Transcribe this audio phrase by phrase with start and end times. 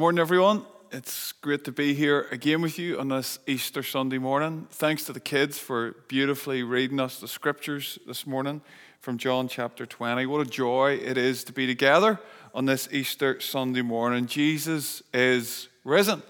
[0.00, 0.64] morning, everyone.
[0.92, 4.66] It's great to be here again with you on this Easter Sunday morning.
[4.70, 8.62] Thanks to the kids for beautifully reading us the scriptures this morning
[9.00, 10.24] from John chapter 20.
[10.24, 12.18] What a joy it is to be together
[12.54, 14.24] on this Easter Sunday morning.
[14.24, 16.22] Jesus is risen.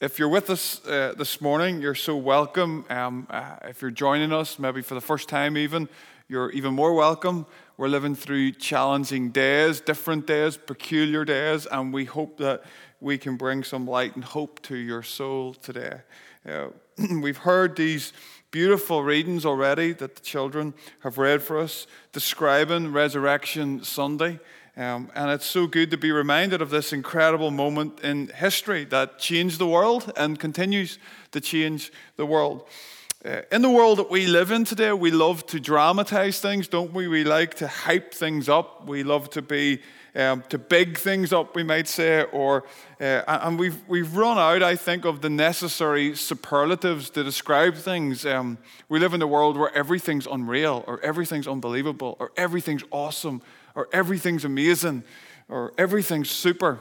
[0.00, 2.84] If you're with us uh, this morning, you're so welcome.
[2.88, 5.88] Um, uh, if you're joining us, maybe for the first time even,
[6.28, 7.46] you're even more welcome.
[7.76, 12.62] We're living through challenging days, different days, peculiar days, and we hope that
[13.00, 16.02] we can bring some light and hope to your soul today.
[16.48, 16.68] Uh,
[17.20, 18.12] we've heard these
[18.52, 24.38] beautiful readings already that the children have read for us describing Resurrection Sunday.
[24.76, 29.18] Um, and it's so good to be reminded of this incredible moment in history that
[29.18, 31.00] changed the world and continues
[31.32, 32.68] to change the world.
[33.24, 37.08] In the world that we live in today, we love to dramatize things, don't we?
[37.08, 38.86] We like to hype things up.
[38.86, 39.80] We love to be
[40.14, 42.64] um, to big things up, we might say, or
[43.00, 48.26] uh, and we've we've run out, I think, of the necessary superlatives to describe things.
[48.26, 48.58] Um,
[48.90, 53.40] we live in a world where everything's unreal, or everything's unbelievable, or everything's awesome,
[53.74, 55.02] or everything's amazing,
[55.48, 56.78] or everything's super,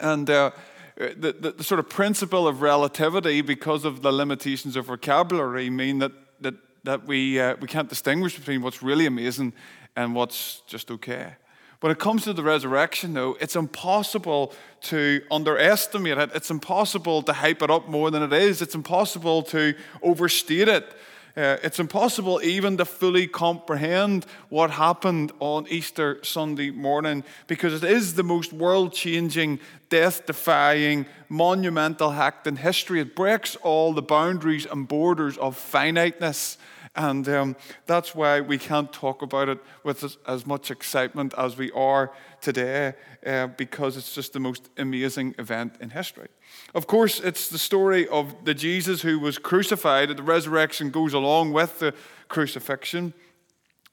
[0.00, 0.30] and.
[0.30, 0.52] Uh,
[0.96, 5.98] the, the, the, sort of principle of relativity, because of the limitations of vocabulary, mean
[5.98, 9.52] that, that, that we, uh, we can't distinguish between what's really amazing
[9.94, 11.34] and what's just okay.
[11.80, 16.30] When it comes to the resurrection, though, it's impossible to underestimate it.
[16.34, 18.62] It's impossible to hype it up more than it is.
[18.62, 20.96] It's impossible to overstate it.
[21.36, 27.90] Uh, it's impossible even to fully comprehend what happened on Easter Sunday morning because it
[27.90, 33.00] is the most world changing, death defying, monumental act in history.
[33.00, 36.56] It breaks all the boundaries and borders of finiteness.
[36.96, 41.70] And um, that's why we can't talk about it with as, much excitement as we
[41.72, 42.94] are today,
[43.26, 46.28] uh, because it's just the most amazing event in history.
[46.74, 50.08] Of course, it's the story of the Jesus who was crucified.
[50.16, 51.92] The resurrection goes along with the
[52.28, 53.12] crucifixion.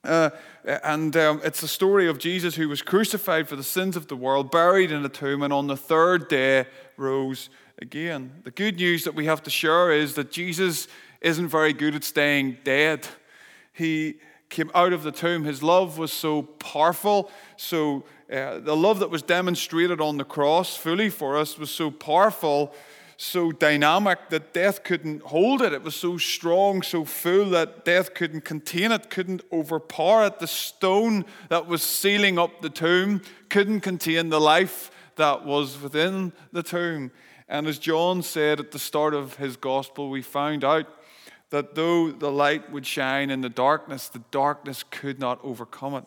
[0.02, 0.30] Uh,
[0.82, 4.16] and um, it's the story of Jesus who was crucified for the sins of the
[4.16, 6.66] world, buried in a tomb, and on the third day
[6.96, 7.50] rose
[7.80, 8.32] again.
[8.44, 10.88] The good news that we have to share is that Jesus
[11.24, 13.06] isn't very good at staying dead.
[13.72, 14.16] He
[14.50, 15.44] came out of the tomb.
[15.44, 17.30] His love was so powerful.
[17.56, 21.90] So, uh, the love that was demonstrated on the cross fully for us was so
[21.90, 22.74] powerful,
[23.16, 25.72] so dynamic that death couldn't hold it.
[25.72, 30.38] It was so strong, so full that death couldn't contain it, couldn't overpower it.
[30.38, 36.32] The stone that was sealing up the tomb couldn't contain the life that was within
[36.52, 37.10] the tomb.
[37.48, 40.86] And as John said at the start of his gospel, we found out
[41.54, 46.04] that though the light would shine in the darkness, the darkness could not overcome it.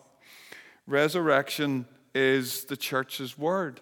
[0.86, 3.80] Resurrection is the church's word.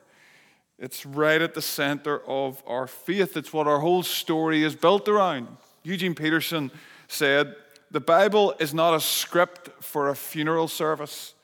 [0.79, 3.37] It's right at the center of our faith.
[3.37, 5.49] It's what our whole story is built around.
[5.83, 6.71] Eugene Peterson
[7.09, 7.57] said,
[7.91, 11.35] The Bible is not a script for a funeral service,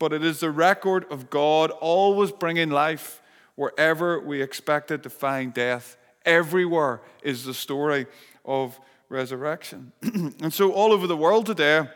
[0.00, 3.22] but it is the record of God always bringing life
[3.54, 5.96] wherever we expected to find death.
[6.24, 8.06] Everywhere is the story
[8.44, 8.76] of
[9.08, 9.92] resurrection.
[10.02, 11.88] and so, all over the world today,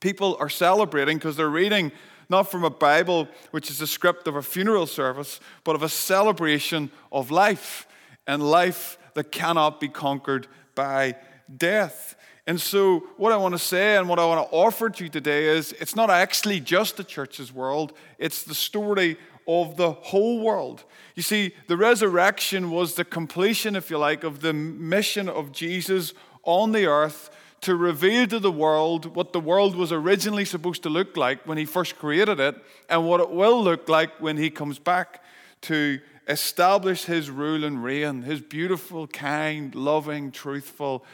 [0.00, 1.92] people are celebrating because they're reading
[2.28, 5.88] not from a Bible, which is a script of a funeral service, but of a
[5.88, 7.88] celebration of life
[8.26, 10.46] and life that cannot be conquered
[10.76, 11.16] by
[11.54, 12.14] death.
[12.46, 15.10] And so, what I want to say and what I want to offer to you
[15.10, 20.40] today is it's not actually just the church's world, it's the story of the whole
[20.40, 20.84] world.
[21.16, 26.14] You see, the resurrection was the completion, if you like, of the mission of Jesus
[26.50, 27.30] on the earth
[27.62, 31.58] to reveal to the world what the world was originally supposed to look like when
[31.58, 32.56] he first created it
[32.88, 35.22] and what it will look like when he comes back
[35.62, 41.04] to establish his rule and reign, his beautiful, kind, loving, truthful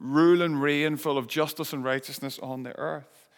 [0.00, 3.28] rule and reign full of justice and righteousness on the earth.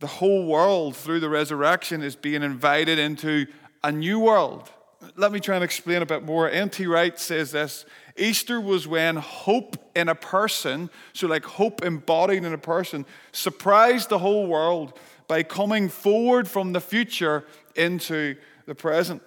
[0.00, 3.46] The whole world through the resurrection is being invited into
[3.82, 4.70] a new world.
[5.16, 6.48] Let me try and explain a bit more.
[6.48, 6.86] N.T.
[6.86, 7.84] Wright says this
[8.16, 14.08] Easter was when hope in a person, so like hope embodied in a person, surprised
[14.08, 18.36] the whole world by coming forward from the future into
[18.66, 19.22] the present.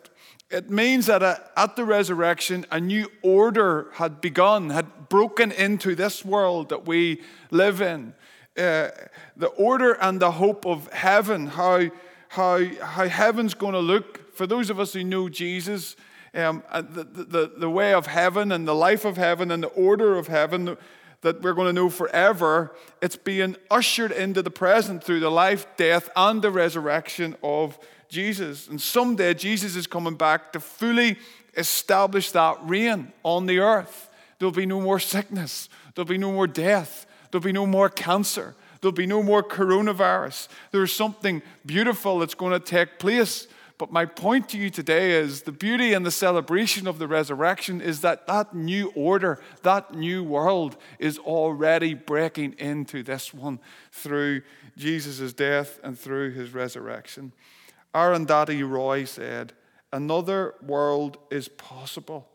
[0.50, 6.24] It means that at the resurrection, a new order had begun, had broken into this
[6.24, 7.22] world that we
[7.52, 8.14] live in.
[8.58, 8.90] Uh,
[9.36, 11.90] the order and the hope of heaven, how,
[12.30, 14.27] how, how heaven's going to look.
[14.38, 15.96] For those of us who know Jesus,
[16.36, 19.70] um, uh, the, the, the way of heaven and the life of heaven and the
[19.70, 20.78] order of heaven
[21.22, 25.66] that we're going to know forever, it's being ushered into the present through the life,
[25.76, 27.80] death, and the resurrection of
[28.10, 28.68] Jesus.
[28.68, 31.18] And someday Jesus is coming back to fully
[31.56, 34.08] establish that reign on the earth.
[34.38, 38.54] There'll be no more sickness, there'll be no more death, there'll be no more cancer,
[38.82, 40.48] there'll be no more coronavirus.
[40.70, 43.48] There's something beautiful that's going to take place.
[43.78, 47.80] But my point to you today is the beauty and the celebration of the resurrection
[47.80, 53.60] is that that new order, that new world is already breaking into this one
[53.92, 54.42] through
[54.76, 57.34] Jesus' death and through his resurrection.
[57.94, 59.54] Arundhati Roy said,
[59.94, 62.28] Another world is possible.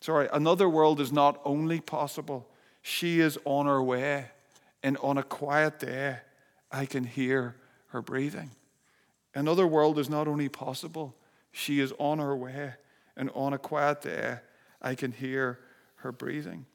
[0.00, 2.48] Sorry, another world is not only possible,
[2.80, 4.26] she is on her way.
[4.82, 6.18] And on a quiet day,
[6.72, 7.56] I can hear
[7.88, 8.52] her breathing.
[9.34, 11.14] Another world is not only possible,
[11.52, 12.74] she is on her way.
[13.16, 14.38] And on a quiet day,
[14.80, 15.58] I can hear
[15.96, 16.66] her breathing.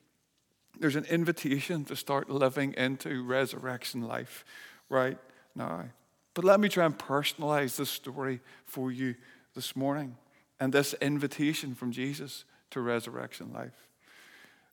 [0.79, 4.45] There's an invitation to start living into resurrection life
[4.89, 5.17] right
[5.55, 5.85] now.
[6.33, 9.15] But let me try and personalize this story for you
[9.53, 10.17] this morning
[10.59, 13.87] and this invitation from Jesus to resurrection life.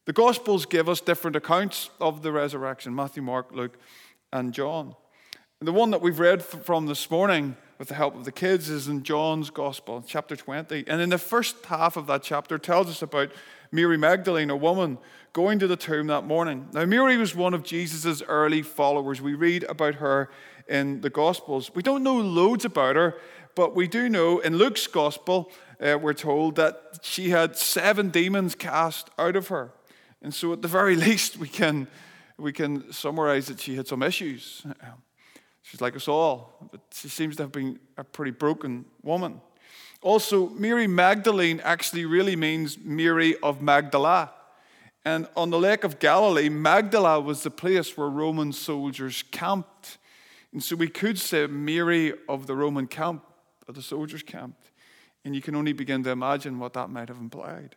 [0.04, 3.78] The Gospels give us different accounts of the resurrection Matthew, Mark, Luke,
[4.32, 4.96] and John.
[5.62, 8.68] And the one that we've read from this morning with the help of the kids
[8.68, 10.82] is in John's Gospel, chapter 20.
[10.88, 13.30] And in the first half of that chapter, tells us about
[13.70, 14.98] Mary Magdalene, a woman
[15.32, 16.66] going to the tomb that morning.
[16.72, 19.22] Now, Mary was one of Jesus' early followers.
[19.22, 20.30] We read about her
[20.66, 21.72] in the Gospels.
[21.72, 23.14] We don't know loads about her,
[23.54, 28.56] but we do know in Luke's Gospel, uh, we're told that she had seven demons
[28.56, 29.70] cast out of her.
[30.22, 31.86] And so, at the very least, we can,
[32.36, 34.66] we can summarize that she had some issues.
[35.62, 39.40] She's like us all, but she seems to have been a pretty broken woman.
[40.02, 44.32] Also, Mary Magdalene actually really means Mary of Magdala.
[45.04, 49.98] And on the Lake of Galilee, Magdala was the place where Roman soldiers camped.
[50.52, 53.24] And so we could say Mary of the Roman camp,
[53.68, 54.56] of the soldiers' camp.
[55.24, 57.76] And you can only begin to imagine what that might have implied.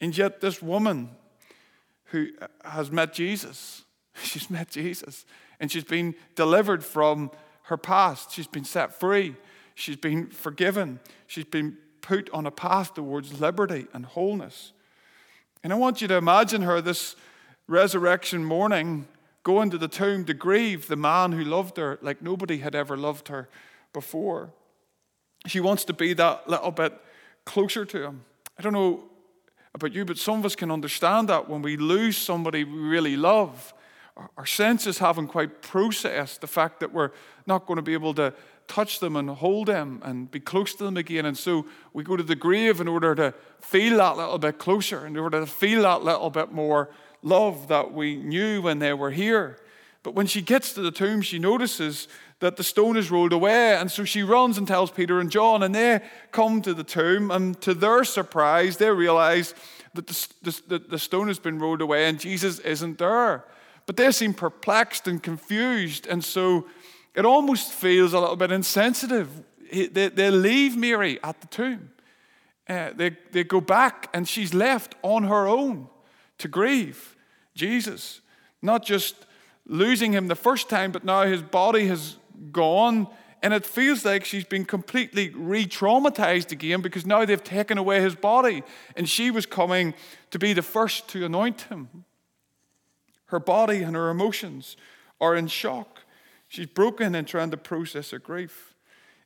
[0.00, 1.10] And yet, this woman
[2.06, 2.28] who
[2.64, 3.84] has met Jesus,
[4.22, 5.24] she's met Jesus,
[5.60, 7.30] and she's been delivered from
[7.64, 8.32] her past.
[8.32, 9.34] She's been set free.
[9.74, 11.00] She's been forgiven.
[11.26, 14.72] She's been put on a path towards liberty and wholeness.
[15.62, 17.16] And I want you to imagine her this
[17.66, 19.08] resurrection morning
[19.42, 22.96] going to the tomb to grieve the man who loved her like nobody had ever
[22.96, 23.48] loved her
[23.92, 24.50] before.
[25.46, 26.92] She wants to be that little bit
[27.44, 28.24] closer to him.
[28.58, 29.04] I don't know
[29.74, 33.16] about you, but some of us can understand that when we lose somebody we really
[33.16, 33.74] love
[34.36, 37.10] our senses haven't quite processed the fact that we're
[37.46, 38.32] not going to be able to
[38.66, 41.26] touch them and hold them and be close to them again.
[41.26, 45.06] And so we go to the grave in order to feel that little bit closer,
[45.06, 46.90] in order to feel that little bit more
[47.22, 49.58] love that we knew when they were here.
[50.02, 52.08] But when she gets to the tomb, she notices
[52.38, 53.76] that the stone is rolled away.
[53.76, 56.00] And so she runs and tells Peter and John, and they
[56.32, 57.30] come to the tomb.
[57.30, 59.54] And to their surprise, they realize
[59.94, 63.44] that the, the, the stone has been rolled away and Jesus isn't there.
[63.86, 66.06] But they seem perplexed and confused.
[66.06, 66.66] And so
[67.14, 69.30] it almost feels a little bit insensitive.
[69.72, 71.90] They, they leave Mary at the tomb.
[72.68, 75.88] Uh, they, they go back, and she's left on her own
[76.38, 77.16] to grieve
[77.54, 78.20] Jesus.
[78.60, 79.26] Not just
[79.66, 82.16] losing him the first time, but now his body has
[82.50, 83.06] gone.
[83.42, 88.00] And it feels like she's been completely re traumatized again because now they've taken away
[88.00, 88.62] his body.
[88.96, 89.94] And she was coming
[90.32, 92.04] to be the first to anoint him.
[93.26, 94.76] Her body and her emotions
[95.20, 96.02] are in shock.
[96.48, 98.75] She's broken and trying to process her grief.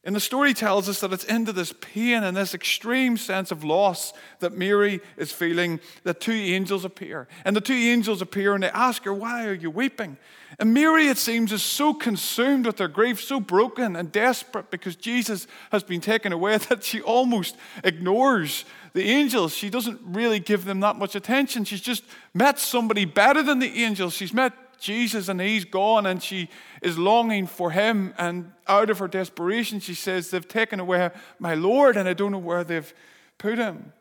[0.02, 3.64] And the story tells us that it's into this pain and this extreme sense of
[3.64, 7.28] loss that Mary is feeling that two angels appear.
[7.44, 10.16] And the two angels appear and they ask her, Why are you weeping?
[10.58, 14.96] And Mary, it seems, is so consumed with her grief, so broken and desperate because
[14.96, 18.64] Jesus has been taken away that she almost ignores
[18.94, 19.54] the angels.
[19.54, 21.64] She doesn't really give them that much attention.
[21.64, 24.14] She's just met somebody better than the angels.
[24.14, 26.48] She's met Jesus and he's gone and she
[26.82, 28.14] is longing for him.
[28.18, 32.32] And out of her desperation, she says, They've taken away my Lord and I don't
[32.32, 32.92] know where they've
[33.38, 33.92] put him.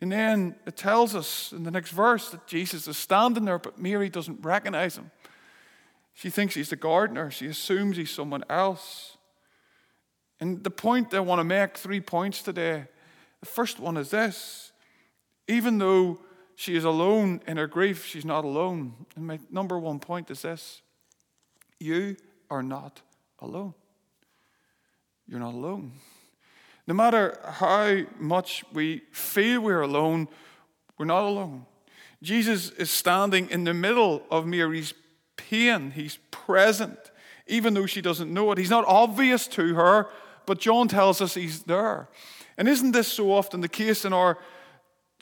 [0.00, 3.78] And then it tells us in the next verse that Jesus is standing there, but
[3.78, 5.10] Mary doesn't recognize him.
[6.14, 9.16] She thinks he's the gardener, she assumes he's someone else.
[10.38, 12.86] And the point I want to make, three points today.
[13.40, 14.72] The first one is this
[15.50, 16.20] even though
[16.60, 18.92] she is alone in her grief, she's not alone.
[19.16, 20.82] And my number one point is this
[21.78, 22.18] you
[22.50, 23.00] are not
[23.38, 23.72] alone.
[25.26, 25.92] You're not alone.
[26.86, 30.28] No matter how much we feel we're alone,
[30.98, 31.64] we're not alone.
[32.22, 34.92] Jesus is standing in the middle of Mary's
[35.38, 35.92] pain.
[35.92, 37.10] He's present,
[37.46, 38.58] even though she doesn't know it.
[38.58, 40.10] He's not obvious to her,
[40.44, 42.10] but John tells us he's there.
[42.58, 44.36] And isn't this so often the case in our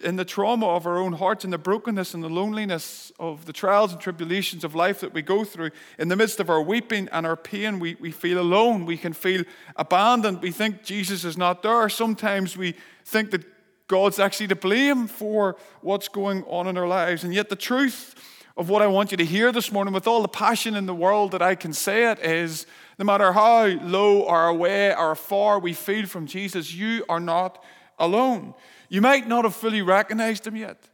[0.03, 3.53] in the trauma of our own hearts, in the brokenness and the loneliness of the
[3.53, 7.09] trials and tribulations of life that we go through, in the midst of our weeping
[7.13, 8.87] and our pain, we, we feel alone.
[8.87, 9.45] We can feel
[9.77, 10.43] abandoned.
[10.43, 11.89] We think Jesus is not there.
[11.89, 12.75] Sometimes we
[13.05, 13.45] think that
[13.89, 17.25] God's actually to blame for what's going on in our lives.
[17.25, 18.15] And yet, the truth
[18.57, 20.95] of what I want you to hear this morning, with all the passion in the
[20.95, 22.67] world that I can say it, is
[22.99, 27.65] no matter how low or away or far we feel from Jesus, you are not
[27.99, 28.55] alone.
[28.89, 30.89] You might not have fully recognized him yet,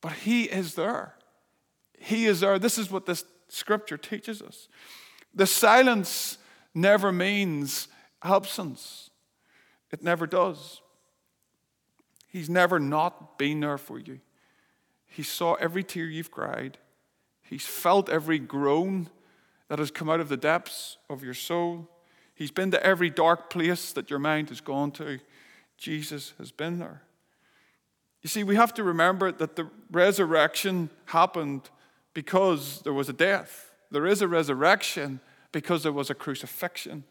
[0.00, 1.14] but he is there.
[1.98, 2.58] He is there.
[2.58, 4.68] This is what this scripture teaches us.
[5.34, 6.38] The silence
[6.74, 7.88] never means
[8.22, 9.10] absence,
[9.90, 10.80] it never does.
[12.26, 14.18] He's never not been there for you.
[15.06, 16.78] He saw every tear you've cried.
[17.42, 19.08] He's felt every groan
[19.68, 21.88] that has come out of the depths of your soul.
[22.34, 25.20] He's been to every dark place that your mind has gone to.
[25.84, 27.02] Jesus has been there.
[28.22, 31.68] You see, we have to remember that the resurrection happened
[32.14, 33.70] because there was a death.
[33.90, 35.20] There is a resurrection
[35.52, 37.04] because there was a crucifixion.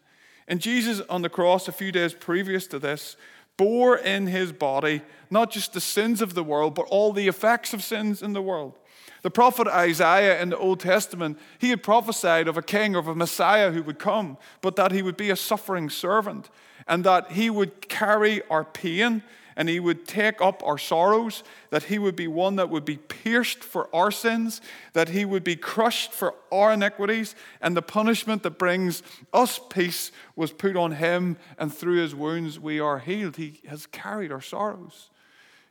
[0.48, 3.16] And Jesus on the cross, a few days previous to this,
[3.56, 7.74] bore in his body not just the sins of the world, but all the effects
[7.74, 8.76] of sins in the world.
[9.24, 13.14] The prophet Isaiah in the Old Testament, he had prophesied of a king, of a
[13.14, 16.50] Messiah who would come, but that he would be a suffering servant
[16.86, 19.22] and that he would carry our pain
[19.56, 22.98] and he would take up our sorrows, that he would be one that would be
[22.98, 24.60] pierced for our sins,
[24.92, 29.02] that he would be crushed for our iniquities, and the punishment that brings
[29.32, 33.36] us peace was put on him, and through his wounds we are healed.
[33.36, 35.08] He has carried our sorrows,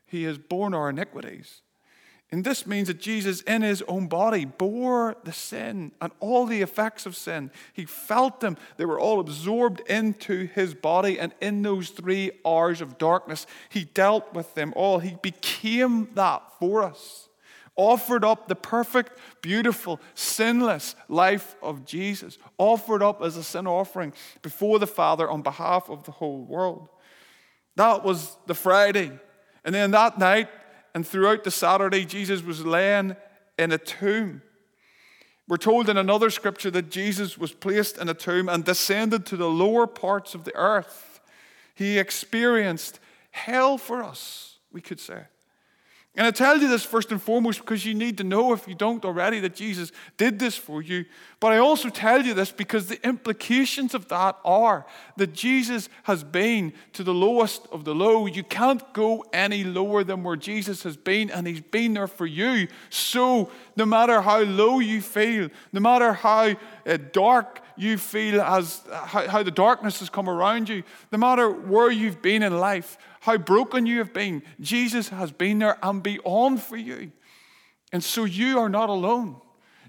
[0.07, 1.62] he has borne our iniquities.
[2.34, 6.63] And this means that Jesus, in his own body, bore the sin and all the
[6.63, 7.52] effects of sin.
[7.74, 8.58] He felt them.
[8.78, 11.20] They were all absorbed into his body.
[11.20, 14.98] And in those three hours of darkness, he dealt with them all.
[14.98, 17.30] He became that for us,
[17.75, 24.12] offered up the perfect, beautiful, sinless life of Jesus, offered up as a sin offering
[24.42, 26.90] before the Father on behalf of the whole world.
[27.75, 29.12] That was the Friday.
[29.63, 30.50] And then that night,
[30.94, 33.16] and throughout the Saturday, Jesus was laying
[33.58, 34.42] in a tomb.
[35.48, 39.38] We're told in another scripture that Jesus was placed in a tomb and descended to
[39.38, 41.20] the lower parts of the earth.
[41.76, 43.00] He experienced
[43.32, 45.24] hell for us, we could say.
[46.15, 48.75] And I tell you this first and foremost because you need to know, if you
[48.75, 51.05] don't already, that Jesus did this for you.
[51.39, 54.86] But I also tell you this because the implications of that are
[55.17, 58.27] that Jesus has been to the lowest of the low.
[58.27, 62.27] You can't go any lower than where Jesus has been, and He's been there for
[62.27, 62.67] you.
[62.91, 66.55] So, no matter how low you feel, no matter how
[66.86, 71.50] uh, dark you feel as how, how the darkness has come around you, no matter
[71.50, 76.03] where you've been in life, how broken you have been, Jesus has been there and
[76.03, 77.13] beyond for you.
[77.94, 79.38] And so you are not alone.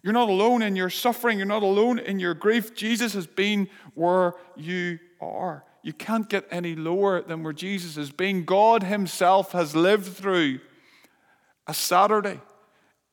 [0.05, 1.38] You're not alone in your suffering.
[1.38, 2.76] You're not alone in your grief.
[2.76, 5.64] Jesus has been where you are.
[5.83, 8.45] You can't get any lower than where Jesus has been.
[8.45, 10.61] God Himself has lived through
[11.67, 12.41] a Saturday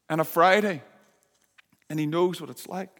[0.08, 0.84] and a Friday,
[1.90, 2.96] and He knows what it's like.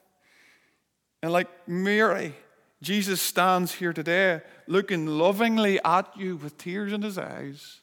[1.22, 2.34] And like Mary,
[2.82, 7.82] Jesus stands here today looking lovingly at you with tears in his eyes,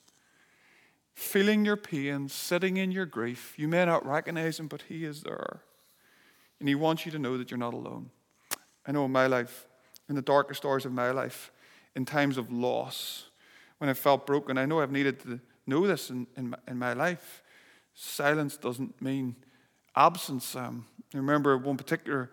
[1.15, 3.55] feeling your pain, sitting in your grief.
[3.57, 5.61] You may not recognize him, but he is there.
[6.59, 8.11] And he wants you to know that you're not alone.
[8.85, 9.69] I know in my life,
[10.09, 11.53] in the darkest hours of my life,
[11.95, 13.27] in times of loss,
[13.79, 16.79] when I felt broken, I know I've needed to know this in, in, my, in
[16.79, 17.43] my life.
[17.95, 19.37] Silence doesn't mean
[19.95, 20.57] absence.
[20.57, 22.31] Um, I remember one particular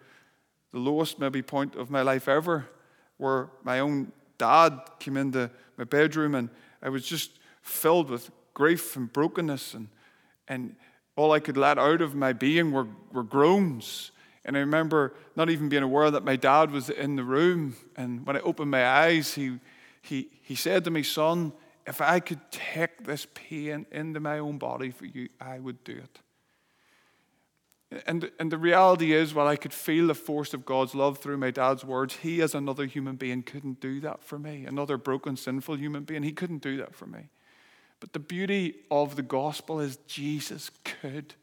[0.75, 2.67] the lowest maybe point of my life ever,
[3.15, 6.49] where my own dad came into my bedroom and
[6.81, 9.87] I was just filled with grief and brokenness and
[10.49, 10.75] and
[11.15, 14.11] all I could let out of my being were, were groans.
[14.43, 17.77] And I remember not even being aware that my dad was in the room.
[17.95, 19.59] And when I opened my eyes, he,
[20.01, 21.53] he, he said to me, Son,
[21.87, 25.93] if I could take this pain into my own body for you, I would do
[25.93, 26.19] it.
[28.07, 31.37] And, and the reality is, while I could feel the force of God's love through
[31.37, 34.65] my dad's words, he, as another human being, couldn't do that for me.
[34.65, 37.29] Another broken, sinful human being, he couldn't do that for me.
[37.99, 41.35] But the beauty of the gospel is Jesus could.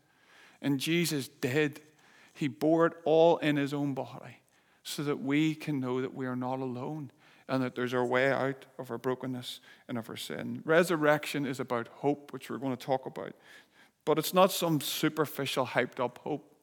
[0.61, 1.80] And Jesus did.
[2.34, 4.38] He bore it all in his own body
[4.82, 7.11] so that we can know that we are not alone
[7.49, 10.62] and that there's our way out of our brokenness and of our sin.
[10.64, 13.32] Resurrection is about hope, which we're going to talk about.
[14.04, 16.54] But it's not some superficial, hyped up hope.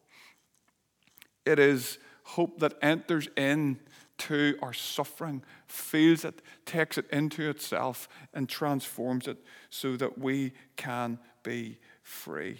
[1.45, 3.79] It is hope that enters in
[4.19, 9.37] to our suffering, feels it, takes it into itself, and transforms it
[9.69, 12.59] so that we can be free.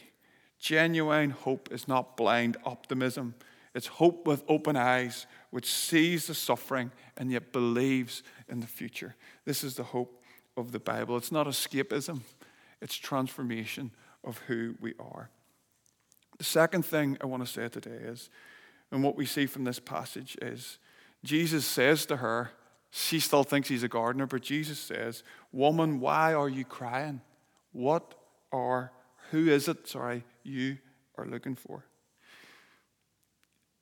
[0.57, 3.35] Genuine hope is not blind optimism,
[3.75, 9.15] it's hope with open eyes, which sees the suffering and yet believes in the future.
[9.45, 10.23] This is the hope
[10.57, 11.15] of the Bible.
[11.17, 12.21] It's not escapism,
[12.81, 13.91] it's transformation
[14.23, 15.29] of who we are.
[16.37, 18.29] The second thing I want to say today is,
[18.91, 20.77] and what we see from this passage is,
[21.23, 22.51] Jesus says to her,
[22.91, 27.21] she still thinks he's a gardener, but Jesus says, Woman, why are you crying?
[27.71, 28.15] What
[28.51, 28.91] are,
[29.29, 30.77] who is it, sorry, you
[31.17, 31.85] are looking for?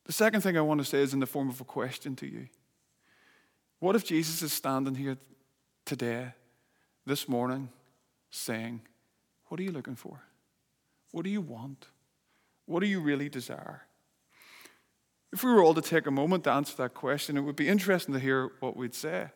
[0.05, 2.27] The second thing I want to say is in the form of a question to
[2.27, 2.47] you.
[3.79, 5.17] What if Jesus is standing here
[5.85, 6.33] today,
[7.05, 7.69] this morning,
[8.29, 8.81] saying,
[9.49, 10.21] What are you looking for?
[11.11, 11.87] What do you want?
[12.65, 13.83] What do you really desire?
[15.31, 17.67] If we were all to take a moment to answer that question, it would be
[17.67, 19.27] interesting to hear what we'd say.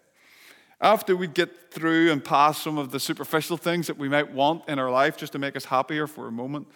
[0.80, 4.68] After we'd get through and pass some of the superficial things that we might want
[4.68, 6.68] in our life just to make us happier for a moment,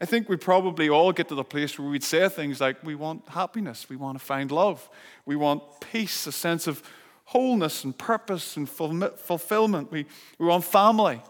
[0.00, 2.94] I think we'd probably all get to the place where we'd say things like, We
[2.94, 4.88] want happiness, we want to find love,
[5.26, 6.82] we want peace, a sense of
[7.24, 10.06] wholeness and purpose and fulfillment, we,
[10.38, 11.22] we want family.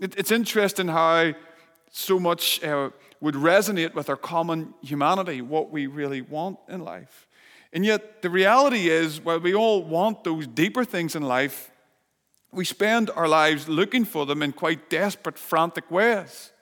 [0.00, 1.32] It, it's interesting how
[1.90, 2.90] so much uh,
[3.20, 7.26] would resonate with our common humanity, what we really want in life.
[7.72, 11.70] And yet, the reality is, while we all want those deeper things in life,
[12.50, 16.52] we spend our lives looking for them in quite desperate, frantic ways.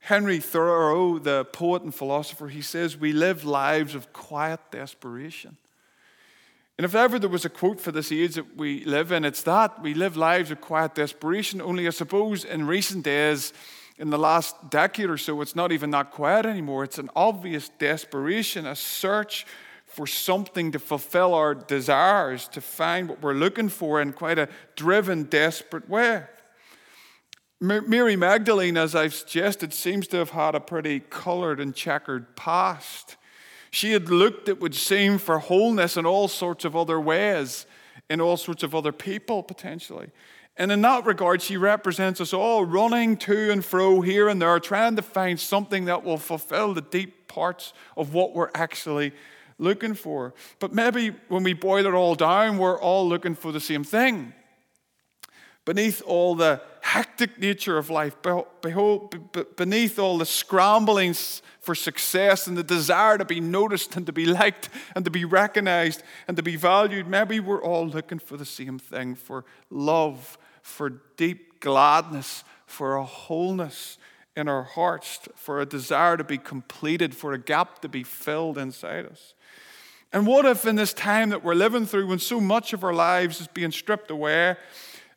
[0.00, 5.58] Henry Thoreau, the poet and philosopher, he says, We live lives of quiet desperation.
[6.78, 9.42] And if ever there was a quote for this age that we live in, it's
[9.42, 11.60] that we live lives of quiet desperation.
[11.60, 13.52] Only I suppose in recent days,
[13.98, 16.84] in the last decade or so, it's not even that quiet anymore.
[16.84, 19.44] It's an obvious desperation, a search
[19.86, 24.48] for something to fulfill our desires, to find what we're looking for in quite a
[24.76, 26.22] driven, desperate way.
[27.60, 33.16] Mary Magdalene, as I've suggested, seems to have had a pretty colored and checkered past.
[33.70, 37.66] She had looked, it would seem, for wholeness in all sorts of other ways,
[38.08, 40.10] in all sorts of other people, potentially.
[40.56, 44.58] And in that regard, she represents us all running to and fro here and there,
[44.58, 49.12] trying to find something that will fulfill the deep parts of what we're actually
[49.58, 50.34] looking for.
[50.58, 54.32] But maybe when we boil it all down, we're all looking for the same thing.
[55.64, 58.16] Beneath all the hectic nature of life,
[58.62, 59.14] behold,
[59.56, 64.24] beneath all the scramblings for success and the desire to be noticed and to be
[64.24, 68.46] liked and to be recognized and to be valued, maybe we're all looking for the
[68.46, 73.98] same thing for love for deep gladness, for a wholeness
[74.34, 78.56] in our hearts, for a desire to be completed, for a gap to be filled
[78.56, 79.34] inside us.
[80.10, 82.94] And what if, in this time that we're living through, when so much of our
[82.94, 84.56] lives is being stripped away,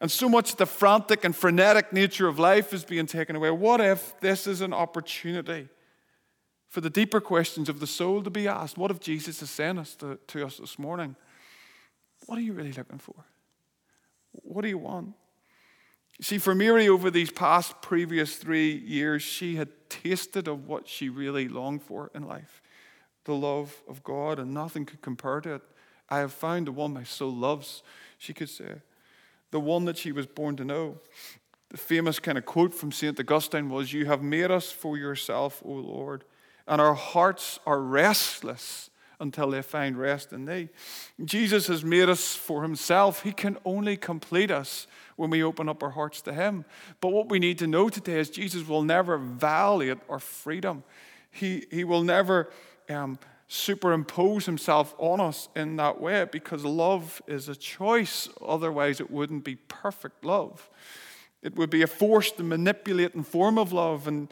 [0.02, 3.52] and so much of the frantic and frenetic nature of life is being taken away,
[3.52, 5.70] what if this is an opportunity
[6.72, 8.78] for the deeper questions of the soul to be asked?
[8.78, 11.18] What if Jesus is saying us to, to us this morning?
[12.28, 13.26] What are you really looking for?
[14.32, 15.14] What do you want?
[16.22, 21.10] See, for Mary, over these past previous three years, she had tasted of what she
[21.10, 22.62] really longed for in life
[23.26, 25.62] the love of God, and nothing could compare to it.
[26.10, 27.84] I have found the one my soul loves,
[28.18, 28.82] she could say,
[29.52, 31.00] the one that she was born to know.
[31.70, 33.20] The famous kind of quote from St.
[33.20, 36.24] Augustine was, You have made us for yourself, O Lord,
[36.68, 38.90] and our hearts are restless
[39.22, 40.68] until they find rest in Thee.
[41.24, 43.22] Jesus has made us for Himself.
[43.22, 46.66] He can only complete us when we open up our hearts to Him.
[47.00, 50.84] But what we need to know today is Jesus will never violate our freedom.
[51.30, 52.50] He, he will never
[52.90, 58.28] um, superimpose Himself on us in that way because love is a choice.
[58.44, 60.68] Otherwise, it wouldn't be perfect love.
[61.44, 64.08] It would be a forced and manipulating form of love.
[64.08, 64.30] And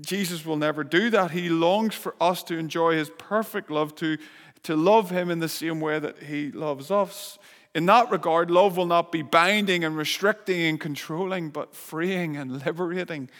[0.00, 1.32] Jesus will never do that.
[1.32, 4.16] He longs for us to enjoy His perfect love, to,
[4.64, 7.38] to love Him in the same way that He loves us.
[7.74, 12.62] In that regard, love will not be binding and restricting and controlling, but freeing and
[12.66, 13.30] liberating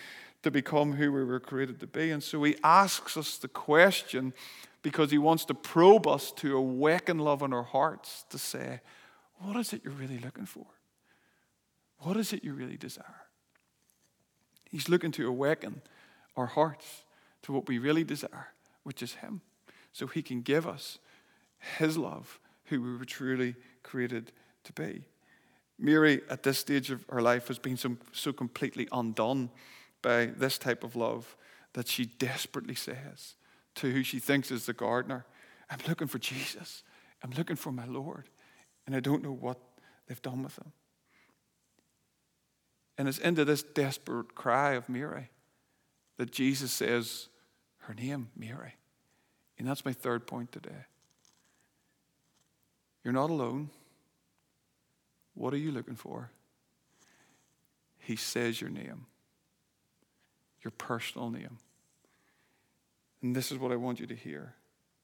[0.43, 2.11] to become who we were created to be.
[2.11, 4.33] And so he asks us the question
[4.83, 8.81] because he wants to probe us to awaken love in our hearts to say,
[9.39, 10.67] What is it you're really looking for?
[11.99, 13.27] What is it you really desire?
[14.71, 15.83] He's looking to awaken
[16.37, 17.05] our hearts
[17.43, 18.49] to what we really desire,
[18.83, 19.41] which is Him,
[19.93, 20.99] so He can give us
[21.79, 24.33] His love, who we were truly created
[24.65, 25.05] to be.
[25.79, 29.51] Mary, at this stage of her life, has been so, so completely undone
[30.01, 31.37] by this type of love
[31.73, 33.35] that she desperately says
[33.75, 35.25] to who she thinks is the gardener,
[35.71, 36.83] I'm looking for Jesus.
[37.23, 38.29] I'm looking for my Lord,
[38.87, 39.59] and I don't know what
[40.07, 40.73] they've done with him.
[42.99, 45.31] And it's into this desperate cry of Mary
[46.17, 47.29] that Jesus says
[47.79, 48.77] her name, Mary.
[49.59, 50.87] And that's my third point today.
[53.05, 53.71] You're not alone.
[55.35, 56.31] What are you looking for?
[57.99, 59.07] He says your name,
[60.63, 61.59] your personal name.
[63.23, 64.55] And this is what I want you to hear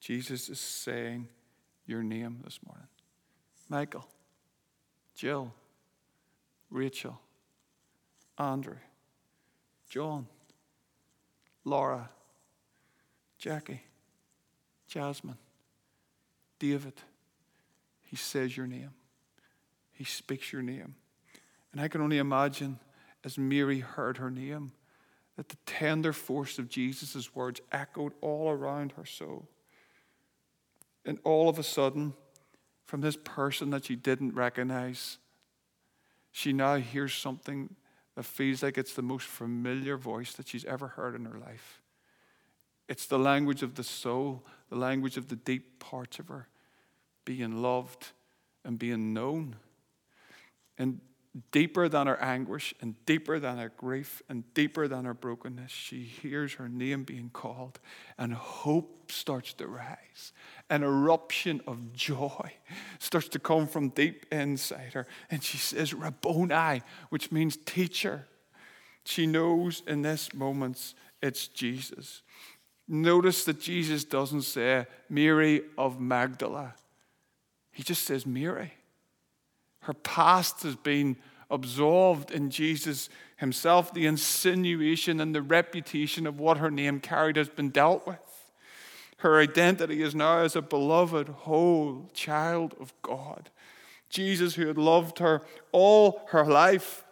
[0.01, 1.29] Jesus is saying
[1.87, 2.88] your name this morning
[3.68, 4.07] Michael,
[5.14, 5.53] Jill,
[6.71, 7.21] Rachel,
[8.38, 8.77] Andrew,
[9.88, 10.27] John,
[11.69, 12.09] Laura,
[13.39, 13.83] Jackie,
[14.89, 15.39] Jasmine,
[16.59, 16.95] David.
[18.03, 18.93] He says your name.
[19.93, 20.95] He speaks your name.
[21.73, 22.79] And I can only imagine
[23.25, 24.73] as Mary heard her name
[25.37, 29.49] that the tender force of Jesus' words echoed all around her soul.
[31.05, 32.15] And all of a sudden,
[32.87, 35.19] from this person that she didn't recognize,
[36.33, 37.77] she now hears something
[38.19, 41.81] that feels like it's the most familiar voice that she's ever heard in her life.
[42.89, 46.49] It's the language of the soul, the language of the deep parts of her,
[47.25, 48.09] being loved
[48.65, 49.55] and being known.
[50.77, 51.01] And
[51.53, 56.03] deeper than her anguish and deeper than her grief and deeper than her brokenness, she
[56.03, 57.79] hears her name being called,
[58.17, 60.33] and hope starts to rise.
[60.71, 62.53] An eruption of joy
[62.99, 65.07] starts to come from deep inside her.
[65.31, 68.27] And she says, Rabboni, which means teacher.
[69.05, 72.23] She knows in this moment it's Jesus.
[72.87, 76.75] Notice that Jesus doesn't say Mary of Magdala,
[77.71, 78.73] he just says Mary.
[79.88, 81.16] Her past has been
[81.48, 83.94] absolved in Jesus himself.
[83.94, 88.18] The insinuation and the reputation of what her name carried has been dealt with.
[89.20, 93.48] Her identity is now as a beloved, whole child of God.
[94.11, 95.40] Jesus, who had loved her
[95.72, 97.07] all her life,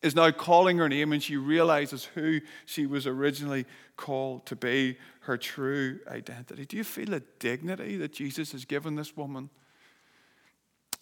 [0.00, 3.66] is now calling her name, and she realizes who she was originally
[3.96, 6.66] called to be her true identity.
[6.66, 9.50] Do you feel the dignity that Jesus has given this woman?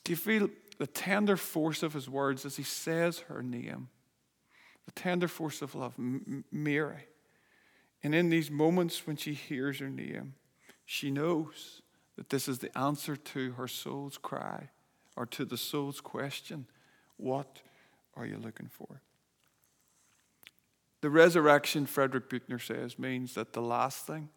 [0.04, 3.88] Do you feel the tender force of his words as he says her name?
[4.86, 7.06] The tender force of love, Mary.
[8.02, 10.34] And in these moments when she hears her name,
[10.84, 11.80] she knows
[12.16, 14.68] that this is the answer to her soul's cry
[15.16, 16.66] or to the soul's question
[17.16, 17.62] What
[18.14, 19.00] are you looking for?
[21.00, 24.30] The resurrection, Frederick Buechner says, means that the last thing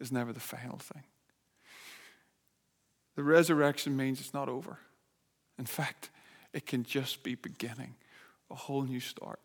[0.00, 1.02] is never the final thing.
[3.16, 4.78] The resurrection means it's not over.
[5.58, 6.10] In fact,
[6.52, 7.94] it can just be beginning
[8.50, 9.40] a whole new start.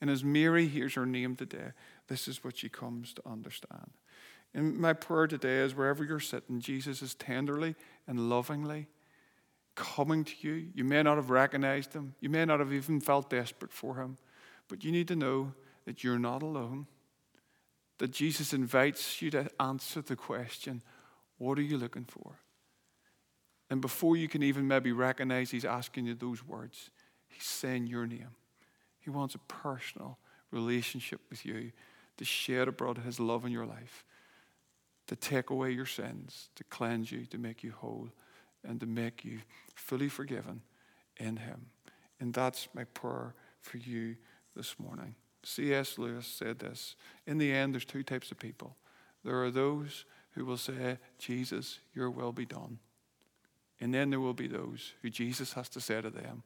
[0.00, 1.72] And as Mary hears her name today,
[2.08, 3.92] this is what she comes to understand.
[4.54, 7.74] And my prayer today is wherever you're sitting, Jesus is tenderly
[8.06, 8.88] and lovingly
[9.74, 10.68] coming to you.
[10.74, 14.18] You may not have recognized him, you may not have even felt desperate for him,
[14.68, 15.52] but you need to know
[15.84, 16.86] that you're not alone.
[17.98, 20.82] That Jesus invites you to answer the question
[21.38, 22.38] what are you looking for?
[23.72, 26.90] And before you can even maybe recognize he's asking you those words,
[27.26, 28.36] he's saying your name.
[29.00, 30.18] He wants a personal
[30.50, 31.72] relationship with you
[32.18, 34.04] to shed abroad his love in your life,
[35.06, 38.10] to take away your sins, to cleanse you, to make you whole,
[38.62, 39.38] and to make you
[39.74, 40.60] fully forgiven
[41.16, 41.64] in him.
[42.20, 44.16] And that's my prayer for you
[44.54, 45.14] this morning.
[45.44, 45.96] C.S.
[45.96, 46.94] Lewis said this
[47.26, 48.76] In the end, there's two types of people.
[49.24, 52.78] There are those who will say, Jesus, your will be done.
[53.82, 56.44] And then there will be those who Jesus has to say to them,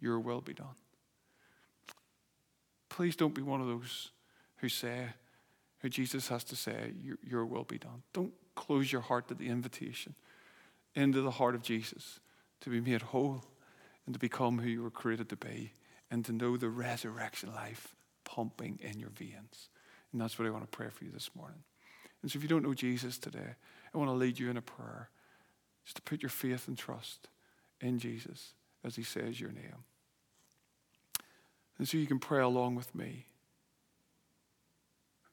[0.00, 0.74] Your will be done.
[2.88, 4.10] Please don't be one of those
[4.56, 5.08] who say,
[5.80, 8.02] who Jesus has to say, Your, your will be done.
[8.14, 10.14] Don't close your heart to the invitation
[10.94, 12.20] into the heart of Jesus
[12.62, 13.44] to be made whole
[14.06, 15.74] and to become who you were created to be
[16.10, 19.68] and to know the resurrection life pumping in your veins.
[20.10, 21.64] And that's what I want to pray for you this morning.
[22.22, 23.56] And so if you don't know Jesus today,
[23.94, 25.10] I want to lead you in a prayer
[25.86, 27.28] just to put your faith and trust
[27.80, 29.84] in Jesus as he says your name.
[31.78, 33.26] And so you can pray along with me.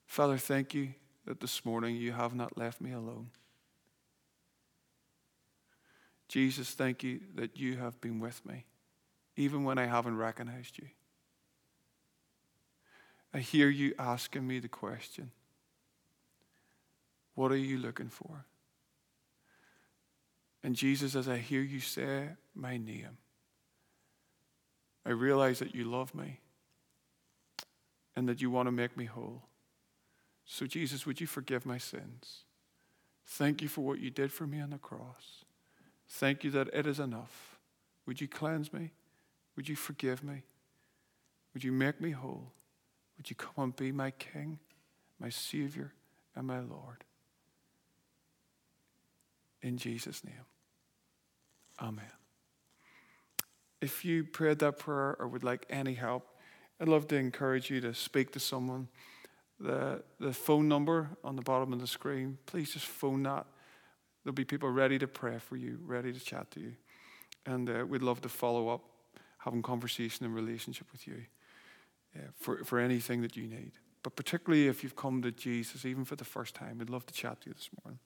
[0.06, 0.94] Father, thank you
[1.26, 3.30] that this morning you have not left me alone.
[6.28, 8.66] Jesus, thank you that you have been with me,
[9.36, 10.88] even when I haven't recognized you.
[13.34, 15.32] I hear you asking me the question
[17.34, 18.46] What are you looking for?
[20.64, 23.18] And Jesus, as I hear you say my name,
[25.06, 26.40] I realize that you love me
[28.16, 29.44] and that you want to make me whole.
[30.46, 32.44] So, Jesus, would you forgive my sins?
[33.26, 35.44] Thank you for what you did for me on the cross.
[36.08, 37.58] Thank you that it is enough.
[38.06, 38.92] Would you cleanse me?
[39.56, 40.44] Would you forgive me?
[41.54, 42.52] Would you make me whole?
[43.18, 44.60] Would you come and be my King,
[45.20, 45.94] my Savior,
[46.36, 47.04] and my Lord?
[49.62, 50.46] In Jesus' name.
[51.84, 52.06] Amen.
[53.82, 56.26] If you prayed that prayer or would like any help,
[56.80, 58.88] I'd love to encourage you to speak to someone.
[59.60, 63.46] The, the phone number on the bottom of the screen, please just phone that.
[64.24, 66.74] There'll be people ready to pray for you, ready to chat to you.
[67.46, 68.82] And uh, we'd love to follow up,
[69.40, 71.26] having conversation and relationship with you
[72.16, 73.74] uh, for, for anything that you need.
[74.02, 77.14] But particularly if you've come to Jesus, even for the first time, we'd love to
[77.14, 78.00] chat to you this morning.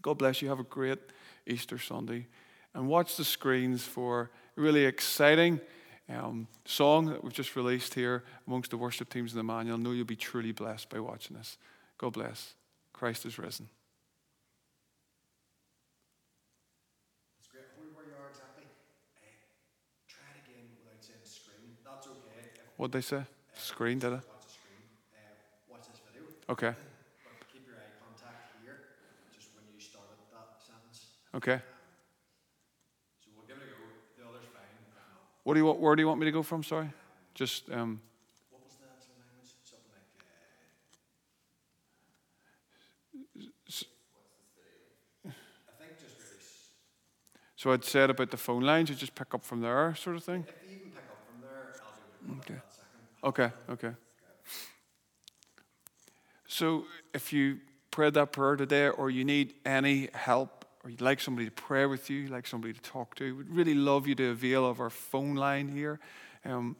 [0.00, 0.48] God bless you.
[0.48, 0.98] Have a great
[1.44, 2.26] Easter Sunday.
[2.74, 5.60] And watch the screens for a really exciting
[6.08, 9.66] um, song that we've just released here amongst the worship teams in the man.
[9.66, 11.58] You'll know you'll be truly blessed by watching this.
[11.98, 12.54] God bless.
[12.92, 13.68] Christ is risen.
[17.38, 17.64] It's great.
[17.78, 18.66] Hold where you are exactly.
[19.22, 19.38] Eh,
[20.10, 21.78] try it again without saying screen.
[21.86, 22.58] That's okay.
[22.76, 23.22] What'd they say?
[23.22, 24.22] Eh, screen, did it?
[24.26, 24.82] watch the screen.
[25.14, 26.26] Eh, watch this video.
[26.50, 26.74] Okay.
[26.74, 28.98] But keep your eye contact here,
[29.30, 31.22] just when you started that sentence.
[31.38, 31.62] Okay.
[33.22, 33.86] So we'll give it a go.
[34.18, 34.74] The other's fine.
[34.74, 36.62] If not, What do you want, where do you want me to go from?
[36.62, 36.90] Sorry.
[37.34, 38.02] Just, um,
[38.50, 39.48] what was that language?
[39.64, 40.12] Something like.
[45.24, 46.44] Uh, I think just really.
[47.56, 50.24] so I'd said about the phone lines, you just pick up from there, sort of
[50.24, 50.44] thing.
[50.46, 53.48] If you even pick up from there, I'll able to Okay.
[53.48, 53.96] Okay, okay.
[56.46, 56.84] So
[57.14, 61.46] if you prayed that prayer today or you need any help or you'd like somebody
[61.46, 64.30] to pray with you, you'd like somebody to talk to, we'd really love you to
[64.30, 65.98] avail of our phone line here,
[66.44, 66.76] um,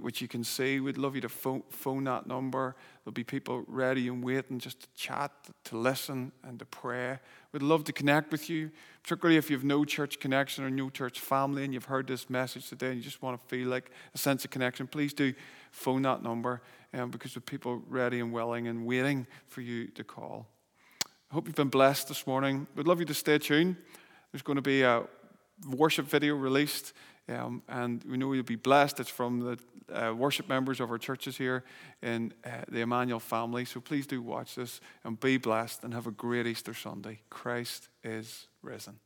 [0.00, 0.78] which you can see.
[0.78, 2.76] We'd love you to phone, phone that number.
[3.04, 5.32] There'll be people ready and waiting just to chat,
[5.64, 7.18] to listen, and to pray.
[7.52, 8.70] We'd love to connect with you,
[9.02, 12.30] particularly if you have no church connection or no church family and you've heard this
[12.30, 14.86] message today and you just want to feel like a sense of connection.
[14.86, 15.34] Please do
[15.72, 16.62] phone that number
[16.94, 20.46] um, because with people ready and willing and waiting for you to call.
[21.32, 22.66] I hope you've been blessed this morning.
[22.76, 23.76] We'd love you to stay tuned.
[24.30, 25.04] There's going to be a
[25.66, 26.92] worship video released,
[27.26, 29.00] um, and we know you'll be blessed.
[29.00, 29.58] It's from the
[29.90, 31.64] uh, worship members of our churches here
[32.02, 33.64] in uh, the Emmanuel family.
[33.64, 37.20] So please do watch this and be blessed and have a great Easter Sunday.
[37.30, 38.98] Christ is risen.